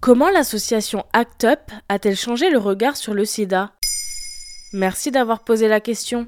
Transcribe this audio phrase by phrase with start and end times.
[0.00, 3.72] Comment l'association ACT UP a-t-elle changé le regard sur le sida?
[4.72, 6.26] Merci d'avoir posé la question.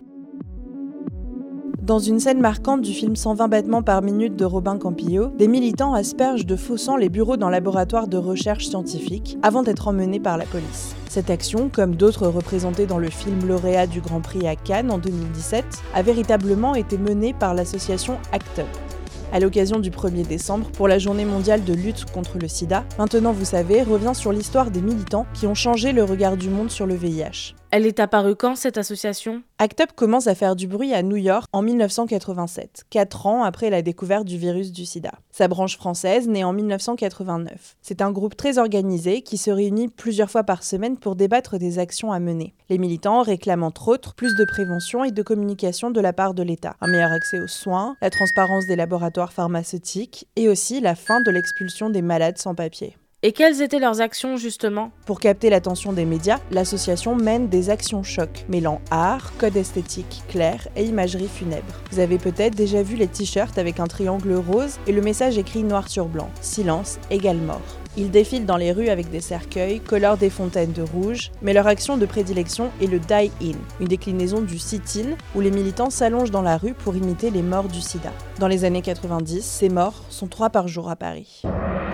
[1.81, 5.95] Dans une scène marquante du film 120 battements par minute de Robin Campillo, des militants
[5.95, 10.37] aspergent de faux sang les bureaux d'un laboratoire de recherche scientifique avant d'être emmenés par
[10.37, 10.95] la police.
[11.09, 14.99] Cette action, comme d'autres représentées dans le film lauréat du Grand Prix à Cannes en
[14.99, 15.65] 2017,
[15.95, 18.92] a véritablement été menée par l'association ACT UP
[19.33, 22.85] à l'occasion du 1er décembre pour la journée mondiale de lutte contre le sida.
[22.99, 26.71] Maintenant, vous savez, revient sur l'histoire des militants qui ont changé le regard du monde
[26.71, 27.55] sur le VIH.
[27.75, 29.43] Elle est apparue quand cette association?
[29.59, 33.71] ACT UP commence à faire du bruit à New York en 1987, quatre ans après
[33.71, 35.13] la découverte du virus du sida.
[35.31, 37.77] Sa branche française naît en 1989.
[37.81, 41.79] C'est un groupe très organisé qui se réunit plusieurs fois par semaine pour débattre des
[41.79, 42.53] actions à mener.
[42.69, 46.43] Les militants réclament entre autres plus de prévention et de communication de la part de
[46.43, 51.23] l'État, un meilleur accès aux soins, la transparence des laboratoires pharmaceutiques et aussi la fin
[51.23, 52.99] de l'expulsion des malades sans papier.
[53.25, 54.91] Et quelles étaient leurs actions justement?
[55.07, 60.67] Pour capter l'attention des médias, l'association mène des actions chocs, mêlant art, code esthétique clair
[60.75, 61.73] et imagerie funèbre.
[61.93, 65.63] Vous avez peut-être déjà vu les t-shirts avec un triangle rose et le message écrit
[65.63, 67.61] noir sur blanc Silence égale mort.
[67.97, 71.69] Ils défilent dans les rues avec des cercueils, colorent des fontaines de rouge, mais leur
[71.69, 76.43] action de prédilection est le die-in, une déclinaison du sit-in où les militants s'allongent dans
[76.43, 78.11] la rue pour imiter les morts du sida.
[78.41, 81.43] Dans les années 90, ces morts sont trois par jour à Paris.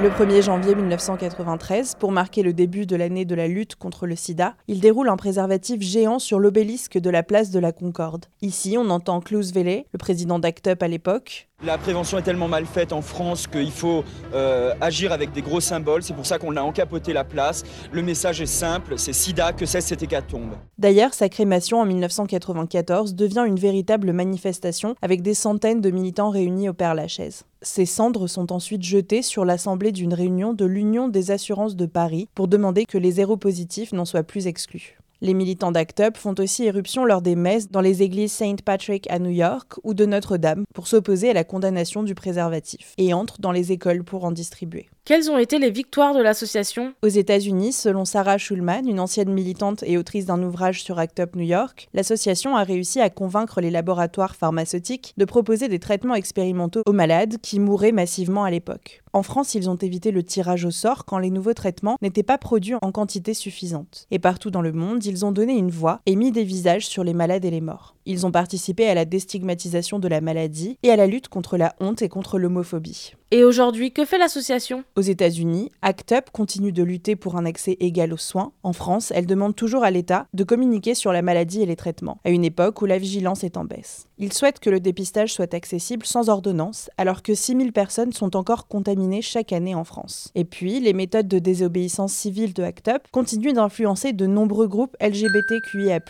[0.01, 4.15] Le 1er janvier 1993, pour marquer le début de l'année de la lutte contre le
[4.15, 8.27] sida, il déroule un préservatif géant sur l'obélisque de la place de la Concorde.
[8.41, 12.49] Ici, on entend Klaus Welle, le président d'ACT UP à l'époque, la prévention est tellement
[12.49, 16.03] mal faite en France qu'il faut euh, agir avec des gros symboles.
[16.03, 17.63] C'est pour ça qu'on a encapoté la place.
[17.93, 20.53] Le message est simple, c'est sida, que c'est cette hécatombe.
[20.79, 26.71] D'ailleurs, sa crémation en 1994 devient une véritable manifestation avec des centaines de militants réunis
[26.71, 27.45] au Père-Lachaise.
[27.61, 32.29] Ces cendres sont ensuite jetées sur l'assemblée d'une réunion de l'Union des assurances de Paris
[32.35, 34.98] pour demander que les positifs n'en soient plus exclus.
[35.21, 39.11] Les militants d'ACT UP font aussi éruption lors des messes dans les églises Saint Patrick
[39.11, 43.41] à New York ou de Notre-Dame pour s'opposer à la condamnation du préservatif et entrent
[43.41, 44.89] dans les écoles pour en distribuer.
[45.09, 49.83] Quelles ont été les victoires de l'association Aux États-Unis, selon Sarah Schulman, une ancienne militante
[49.87, 53.71] et autrice d'un ouvrage sur ACT UP New York, l'association a réussi à convaincre les
[53.71, 59.03] laboratoires pharmaceutiques de proposer des traitements expérimentaux aux malades qui mouraient massivement à l'époque.
[59.15, 62.37] En France, ils ont évité le tirage au sort quand les nouveaux traitements n'étaient pas
[62.37, 64.07] produits en quantité suffisante.
[64.11, 67.03] Et partout dans le monde, ils ont donné une voix et mis des visages sur
[67.03, 67.95] les malades et les morts.
[68.11, 71.75] Ils ont participé à la déstigmatisation de la maladie et à la lutte contre la
[71.79, 73.13] honte et contre l'homophobie.
[73.31, 74.85] Et aujourd'hui, que fait l'association?
[74.97, 78.53] Aux États-Unis, ACT UP continue de lutter pour un accès égal aux soins.
[78.63, 82.19] En France, elle demande toujours à l'État de communiquer sur la maladie et les traitements,
[82.25, 84.07] à une époque où la vigilance est en baisse.
[84.17, 88.67] Il souhaite que le dépistage soit accessible sans ordonnance, alors que 6000 personnes sont encore
[88.67, 90.31] contaminées chaque année en France.
[90.35, 94.97] Et puis, les méthodes de désobéissance civile de ACT UP continuent d'influencer de nombreux groupes
[95.03, 96.01] LGBTQIA+,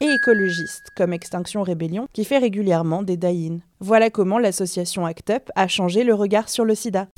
[0.00, 5.50] et écologistes, comme Extinction Rébellion, qui fait régulièrement des die voilà comment l'association ACT UP
[5.54, 7.08] a changé le regard sur le sida.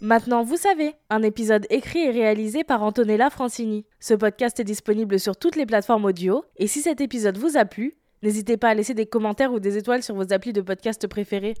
[0.00, 3.86] Maintenant, vous savez, un épisode écrit et réalisé par Antonella Francini.
[4.00, 7.64] Ce podcast est disponible sur toutes les plateformes audio, et si cet épisode vous a
[7.64, 11.06] plu, n'hésitez pas à laisser des commentaires ou des étoiles sur vos applis de podcast
[11.06, 11.54] préférés.